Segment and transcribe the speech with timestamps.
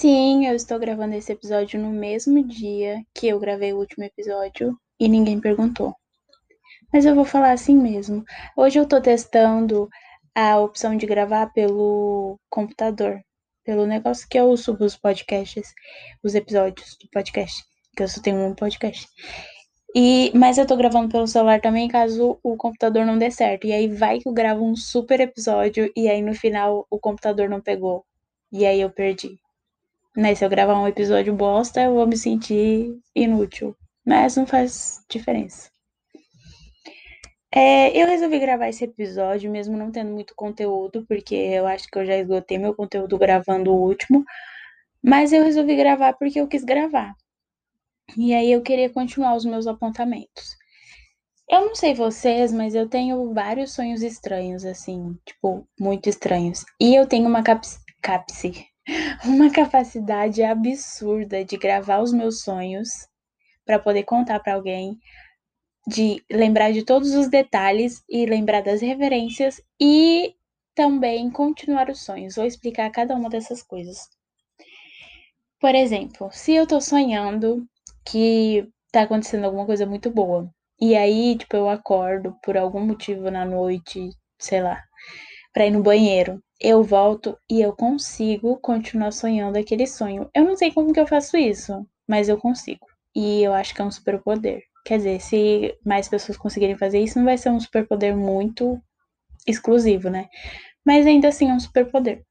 [0.00, 4.78] Sim, eu estou gravando esse episódio no mesmo dia que eu gravei o último episódio
[4.96, 5.92] e ninguém perguntou.
[6.92, 8.24] Mas eu vou falar assim mesmo.
[8.56, 9.88] Hoje eu tô testando
[10.36, 13.20] a opção de gravar pelo computador,
[13.64, 15.74] pelo negócio que eu subo os podcasts,
[16.22, 17.64] os episódios do podcast,
[17.96, 19.04] que eu só tenho um podcast.
[19.96, 23.66] E, mas eu tô gravando pelo celular também, caso o computador não dê certo.
[23.66, 27.48] E aí vai que eu gravo um super episódio e aí no final o computador
[27.48, 28.04] não pegou.
[28.52, 29.40] E aí eu perdi.
[30.16, 30.34] Né?
[30.34, 33.76] Se eu gravar um episódio bosta, eu vou me sentir inútil.
[34.06, 35.70] Mas não faz diferença.
[37.54, 41.98] É, eu resolvi gravar esse episódio, mesmo não tendo muito conteúdo, porque eu acho que
[41.98, 44.24] eu já esgotei meu conteúdo gravando o último.
[45.02, 47.14] Mas eu resolvi gravar porque eu quis gravar.
[48.16, 50.56] E aí eu queria continuar os meus apontamentos.
[51.50, 56.64] Eu não sei vocês, mas eu tenho vários sonhos estranhos, assim, tipo, muito estranhos.
[56.80, 58.66] E eu tenho uma capsi, capsi
[59.24, 62.88] uma capacidade absurda de gravar os meus sonhos
[63.64, 64.98] para poder contar para alguém,
[65.86, 70.34] de lembrar de todos os detalhes e lembrar das referências e
[70.74, 72.36] também continuar os sonhos.
[72.36, 74.08] Vou explicar cada uma dessas coisas.
[75.60, 77.66] Por exemplo, se eu tô sonhando
[78.06, 80.48] que tá acontecendo alguma coisa muito boa,
[80.80, 84.84] e aí, tipo, eu acordo por algum motivo na noite, sei lá,
[85.52, 90.28] para ir no banheiro eu volto e eu consigo continuar sonhando aquele sonho.
[90.34, 92.86] Eu não sei como que eu faço isso, mas eu consigo.
[93.14, 94.62] E eu acho que é um superpoder.
[94.84, 98.80] Quer dizer, se mais pessoas conseguirem fazer isso, não vai ser um superpoder muito
[99.46, 100.28] exclusivo, né?
[100.84, 102.24] Mas ainda assim é um superpoder.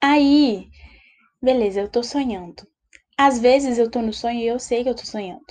[0.00, 0.68] Aí,
[1.40, 2.66] beleza, eu tô sonhando.
[3.16, 5.46] Às vezes eu tô no sonho e eu sei que eu tô sonhando.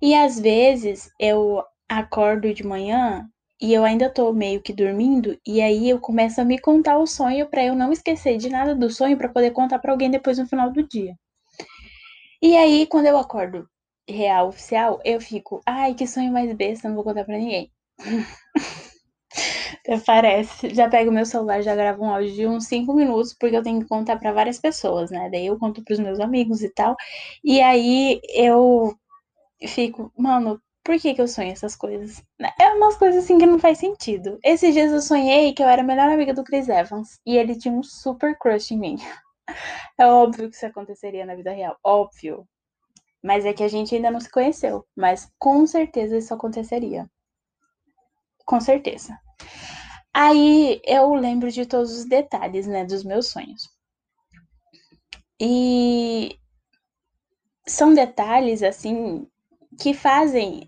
[0.00, 3.28] E às vezes eu acordo de manhã
[3.60, 7.06] e eu ainda tô meio que dormindo, e aí eu começo a me contar o
[7.06, 10.38] sonho para eu não esquecer de nada do sonho para poder contar para alguém depois
[10.38, 11.14] no final do dia.
[12.42, 13.68] E aí quando eu acordo
[14.08, 17.70] real oficial, eu fico, ai, que sonho mais besta, não vou contar para ninguém.
[20.06, 20.74] Parece.
[20.74, 23.80] Já pego meu celular, já gravo um áudio de uns 5 minutos, porque eu tenho
[23.80, 25.28] que contar para várias pessoas, né?
[25.30, 26.96] Daí eu conto pros meus amigos e tal.
[27.44, 28.94] E aí eu
[29.66, 32.24] fico, mano, por que, que eu sonho essas coisas?
[32.58, 34.38] É umas coisas assim que não faz sentido.
[34.42, 37.58] Esses dias eu sonhei que eu era a melhor amiga do Chris Evans e ele
[37.58, 38.96] tinha um super crush em mim.
[39.98, 42.46] É óbvio que isso aconteceria na vida real, óbvio.
[43.22, 44.86] Mas é que a gente ainda não se conheceu.
[44.96, 47.10] Mas com certeza isso aconteceria.
[48.46, 49.18] Com certeza.
[50.14, 53.68] Aí eu lembro de todos os detalhes, né, dos meus sonhos.
[55.40, 56.38] E
[57.66, 59.26] são detalhes assim
[59.78, 60.66] que fazem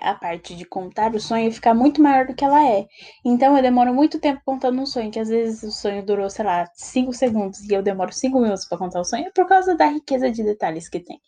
[0.00, 2.86] a parte de contar o sonho ficar muito maior do que ela é.
[3.24, 6.44] Então eu demoro muito tempo contando um sonho, que às vezes o sonho durou, sei
[6.44, 9.86] lá, 5 segundos e eu demoro 5 minutos para contar o sonho, por causa da
[9.86, 11.18] riqueza de detalhes que tem.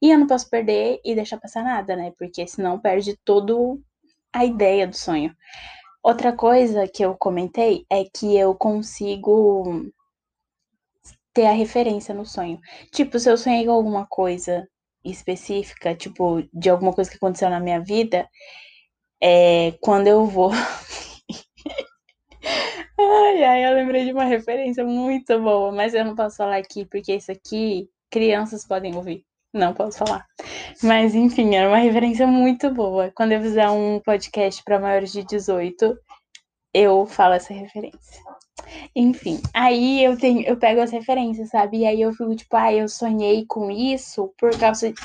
[0.00, 2.12] E eu não posso perder e deixar passar nada, né?
[2.18, 3.80] Porque senão perde todo
[4.32, 5.34] a ideia do sonho.
[6.02, 9.90] Outra coisa que eu comentei é que eu consigo
[11.32, 12.58] ter a referência no sonho.
[12.92, 14.68] Tipo, se eu sonhei com alguma coisa
[15.04, 18.28] específica, tipo, de alguma coisa que aconteceu na minha vida,
[19.22, 20.50] é quando eu vou.
[22.98, 26.84] ai, ai, eu lembrei de uma referência muito boa, mas eu não posso falar aqui,
[26.86, 29.24] porque isso aqui crianças podem ouvir.
[29.52, 30.26] Não posso falar.
[30.82, 33.12] Mas enfim, era uma referência muito boa.
[33.14, 35.96] Quando eu fizer um podcast para maiores de 18,
[36.72, 38.20] eu falo essa referência.
[38.94, 41.78] Enfim, aí eu tenho, eu pego as referências, sabe?
[41.78, 45.00] E aí eu fico tipo, ah, eu sonhei com isso por causa de...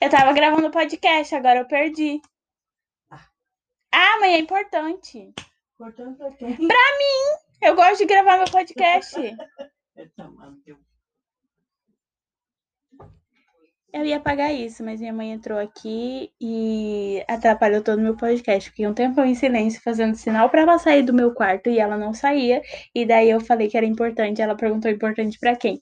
[0.00, 2.20] Eu tava gravando podcast, agora eu perdi.
[3.10, 5.32] Ah, mas é importante.
[5.74, 6.54] Importante pra quem?
[6.54, 7.46] Pra mim!
[7.62, 9.16] Eu gosto de gravar meu podcast.
[9.96, 10.76] Eu
[14.04, 18.70] ia apagar isso, mas minha mãe entrou aqui e atrapalhou todo o meu podcast.
[18.70, 21.96] Fiquei um tempão em silêncio fazendo sinal para ela sair do meu quarto e ela
[21.96, 22.62] não saía.
[22.94, 24.42] E daí eu falei que era importante.
[24.42, 25.80] Ela perguntou importante para quem?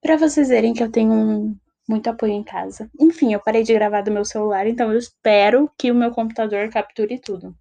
[0.00, 1.56] Para vocês verem que eu tenho um,
[1.88, 2.90] muito apoio em casa.
[3.00, 6.68] Enfim, eu parei de gravar do meu celular, então eu espero que o meu computador
[6.70, 7.56] capture tudo.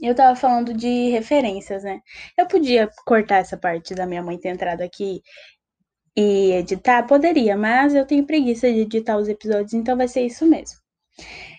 [0.00, 2.00] Eu tava falando de referências, né?
[2.38, 5.20] Eu podia cortar essa parte da minha mãe ter entrado aqui
[6.16, 7.06] e editar?
[7.06, 10.78] Poderia, mas eu tenho preguiça de editar os episódios, então vai ser isso mesmo.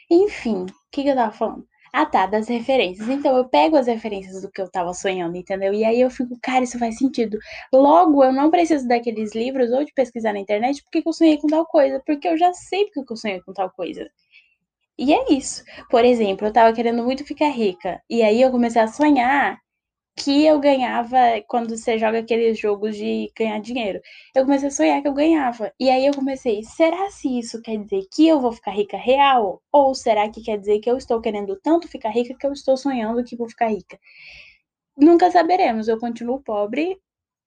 [0.10, 1.68] Enfim, o que, que eu tava falando?
[1.94, 3.08] Ah, tá, das referências.
[3.08, 5.74] Então eu pego as referências do que eu tava sonhando, entendeu?
[5.74, 7.38] E aí eu fico, cara, isso faz sentido.
[7.74, 11.48] Logo, eu não preciso daqueles livros ou de pesquisar na internet porque eu sonhei com
[11.48, 14.10] tal coisa, porque eu já sei porque eu sonhei com tal coisa.
[14.98, 15.64] E é isso.
[15.90, 18.02] Por exemplo, eu tava querendo muito ficar rica.
[18.10, 19.58] E aí eu comecei a sonhar
[20.18, 21.18] que eu ganhava
[21.48, 24.00] quando você joga aqueles jogos de ganhar dinheiro.
[24.34, 25.74] Eu comecei a sonhar que eu ganhava.
[25.80, 29.62] E aí eu comecei, será se isso quer dizer que eu vou ficar rica real?
[29.72, 32.78] Ou será que quer dizer que eu estou querendo tanto ficar rica que eu estou
[32.78, 34.00] sonhando que vou ficar rica?
[34.98, 37.00] Nunca saberemos, eu continuo pobre,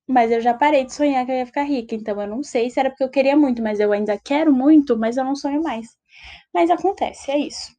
[0.09, 1.95] mas eu já parei de sonhar que eu ia ficar rica.
[1.97, 4.99] Então eu não sei se era porque eu queria muito, mas eu ainda quero muito,
[4.99, 5.89] mas eu não sonho mais.
[6.55, 7.78] Mas acontece, é isso.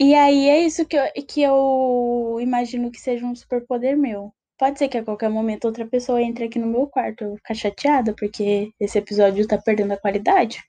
[0.00, 4.32] E aí é isso que eu, que eu imagino que seja um superpoder meu.
[4.56, 7.22] Pode ser que a qualquer momento outra pessoa entre aqui no meu quarto.
[7.22, 10.62] Eu vou ficar chateada porque esse episódio tá perdendo a qualidade.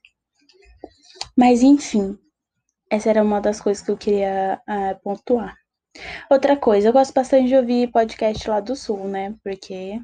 [1.37, 2.17] Mas enfim,
[2.89, 5.55] essa era uma das coisas que eu queria uh, pontuar.
[6.29, 9.35] Outra coisa, eu gosto bastante de ouvir podcast lá do sul, né?
[9.43, 9.99] Porque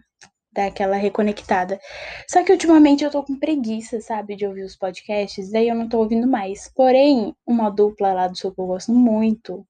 [0.55, 1.79] dar aquela reconectada.
[2.27, 5.89] Só que ultimamente eu tô com preguiça, sabe, de ouvir os podcasts, daí eu não
[5.89, 6.71] tô ouvindo mais.
[6.73, 9.65] Porém, uma dupla lá do Sul que eu gosto muito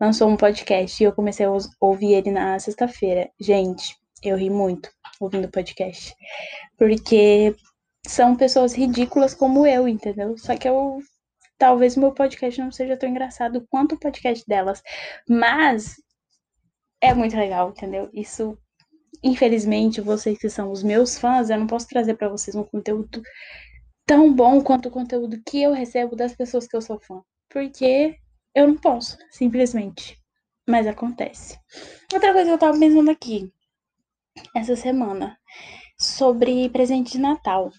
[0.00, 1.50] lançou um podcast e eu comecei a
[1.80, 3.28] ouvir ele na sexta-feira.
[3.38, 4.90] Gente, eu ri muito
[5.20, 6.14] ouvindo o podcast.
[6.76, 7.54] Porque
[8.06, 10.36] são pessoas ridículas como eu, entendeu?
[10.38, 10.98] Só que eu.
[11.58, 14.80] Talvez meu podcast não seja tão engraçado quanto o podcast delas.
[15.28, 15.96] Mas
[17.00, 18.08] é muito legal, entendeu?
[18.12, 18.56] Isso
[19.22, 23.22] infelizmente, vocês que são os meus fãs, eu não posso trazer para vocês um conteúdo
[24.06, 27.22] tão bom quanto o conteúdo que eu recebo das pessoas que eu sou fã.
[27.48, 28.16] Porque
[28.54, 30.18] eu não posso, simplesmente.
[30.66, 31.58] Mas acontece.
[32.12, 33.52] Outra coisa que eu tava pensando aqui,
[34.54, 35.38] essa semana,
[35.98, 37.70] sobre presente de Natal.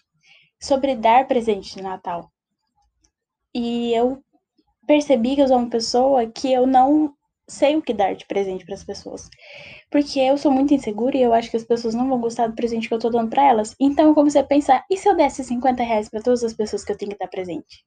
[0.61, 2.31] Sobre dar presente de Natal.
[3.53, 4.23] E eu
[4.85, 7.13] percebi que eu sou uma pessoa que eu não
[7.47, 9.29] sei o que dar de presente para as pessoas.
[9.91, 12.55] Porque eu sou muito insegura e eu acho que as pessoas não vão gostar do
[12.55, 13.75] presente que eu tô dando para elas.
[13.79, 16.83] Então eu comecei a pensar, e se eu desse 50 reais pra todas as pessoas
[16.83, 17.83] que eu tenho que dar presente?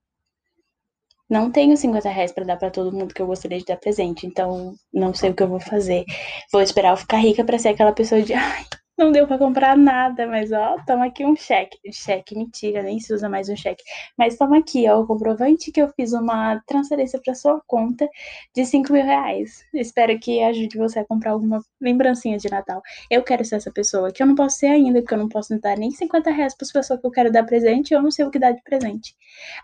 [1.30, 4.26] Não tenho 50 reais pra dar para todo mundo que eu gostaria de dar presente,
[4.26, 6.04] então não sei o que eu vou fazer.
[6.52, 8.64] Vou esperar eu ficar rica para ser aquela pessoa de, ai,
[8.98, 11.78] não deu para comprar nada, mas ó, toma aqui um cheque.
[11.90, 13.82] Cheque, mentira, nem se usa mais um cheque.
[14.16, 18.08] Mas toma aqui, ó, o comprovante que eu fiz uma transferência para sua conta
[18.54, 19.64] de 5 mil reais.
[19.74, 22.82] Espero que ajude você a comprar alguma lembrancinha de Natal.
[23.10, 25.58] Eu quero ser essa pessoa, que eu não posso ser ainda, porque eu não posso
[25.60, 28.24] dar nem 50 reais para as pessoas que eu quero dar presente, eu não sei
[28.24, 29.16] o que dar de presente.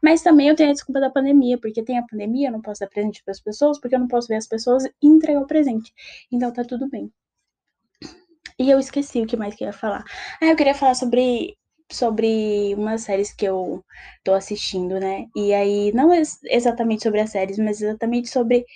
[0.03, 2.81] Mas também eu tenho a desculpa da pandemia, porque tem a pandemia, eu não posso
[2.81, 5.47] dar presente para as pessoas, porque eu não posso ver as pessoas e entregar o
[5.47, 5.93] presente.
[6.33, 7.13] Então tá tudo bem.
[8.58, 10.05] E eu esqueci o que mais que eu ia falar.
[10.40, 11.56] Ah, eu queria falar sobre
[11.90, 13.82] sobre umas séries que eu
[14.22, 15.26] tô assistindo, né?
[15.34, 18.66] E aí, não exatamente sobre as séries, mas exatamente sobre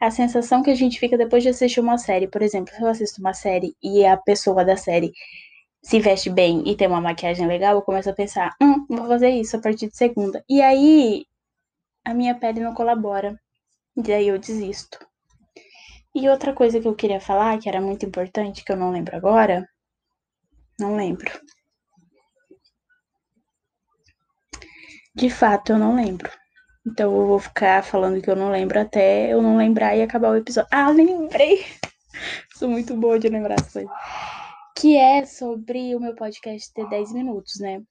[0.00, 2.28] a sensação que a gente fica depois de assistir uma série.
[2.28, 5.12] Por exemplo, se eu assisto uma série e a pessoa da série
[5.82, 9.30] se veste bem e tem uma maquiagem legal, eu começo a pensar, hum, vou fazer
[9.30, 10.44] isso a partir de segunda.
[10.48, 11.26] E aí,
[12.04, 13.38] a minha pele não colabora.
[14.06, 14.98] E aí eu desisto.
[16.18, 19.14] E outra coisa que eu queria falar, que era muito importante, que eu não lembro
[19.14, 19.68] agora.
[20.80, 21.30] Não lembro.
[25.14, 26.32] De fato, eu não lembro.
[26.86, 30.30] Então eu vou ficar falando que eu não lembro até eu não lembrar e acabar
[30.30, 30.70] o episódio.
[30.72, 31.66] Ah, lembrei!
[32.56, 33.92] Sou muito boa de lembrar as coisas.
[34.74, 37.82] Que é sobre o meu podcast ter 10 minutos, né?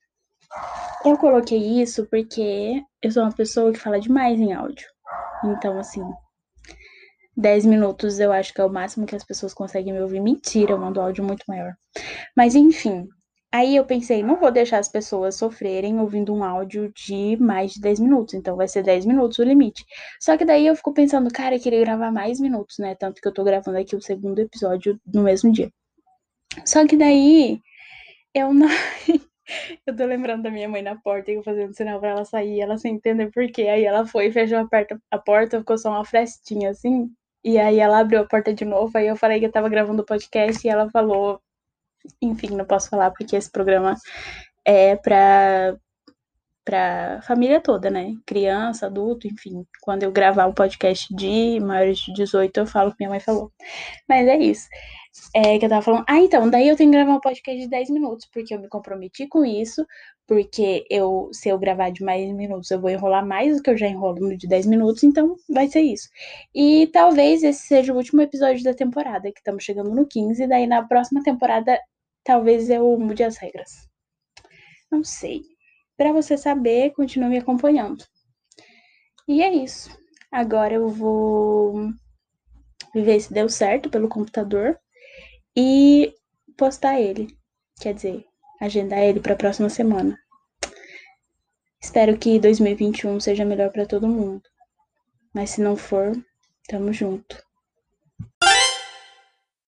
[1.06, 4.88] Eu coloquei isso porque eu sou uma pessoa que fala demais em áudio.
[5.44, 6.02] Então, assim,
[7.38, 10.20] 10 minutos eu acho que é o máximo que as pessoas conseguem me ouvir.
[10.22, 11.74] Mentira, eu mando áudio muito maior.
[12.36, 13.08] Mas enfim,
[13.52, 17.82] aí eu pensei, não vou deixar as pessoas sofrerem ouvindo um áudio de mais de
[17.82, 19.86] 10 minutos, então vai ser 10 minutos o limite.
[20.20, 22.96] Só que daí eu fico pensando, cara, eu queria gravar mais minutos, né?
[22.96, 25.72] Tanto que eu tô gravando aqui o segundo episódio no mesmo dia.
[26.66, 27.60] Só que daí
[28.34, 28.68] eu não.
[29.86, 32.62] Eu tô lembrando da minha mãe na porta e eu fazendo sinal pra ela sair,
[32.62, 33.64] ela sem entender por quê.
[33.64, 37.12] Aí ela foi, fechou a porta, a porta, ficou só uma frestinha assim.
[37.46, 40.02] E aí ela abriu a porta de novo, aí eu falei que eu tava gravando
[40.02, 41.40] o podcast e ela falou,
[42.20, 43.96] enfim, não posso falar porque esse programa
[44.66, 45.78] é pra,
[46.66, 48.16] pra família toda, né?
[48.26, 49.64] Criança, adulto, enfim.
[49.82, 53.20] Quando eu gravar um podcast de maiores de 18, eu falo o que minha mãe
[53.20, 53.52] falou.
[54.10, 54.68] Mas é isso.
[55.34, 57.70] É, que eu tava falando, ah, então, daí eu tenho que gravar um podcast de
[57.70, 59.86] 10 minutos, porque eu me comprometi com isso,
[60.28, 63.78] porque eu, se eu gravar de mais minutos, eu vou enrolar mais do que eu
[63.78, 66.10] já enrolo no de 10 minutos, então vai ser isso.
[66.54, 70.48] E talvez esse seja o último episódio da temporada, que estamos chegando no 15, e
[70.48, 71.80] daí na próxima temporada,
[72.24, 73.88] talvez eu mude as regras.
[74.92, 75.44] Não sei.
[75.98, 78.06] Para você saber, continue me acompanhando.
[79.28, 79.98] E é isso.
[80.32, 81.90] Agora eu vou
[82.94, 84.80] ver se deu certo pelo computador
[85.56, 86.14] e
[86.58, 87.38] postar ele.
[87.80, 88.26] Quer dizer,
[88.60, 90.18] agendar ele para a próxima semana.
[91.82, 94.42] Espero que 2021 seja melhor para todo mundo.
[95.34, 96.14] Mas se não for,
[96.68, 97.45] tamo junto.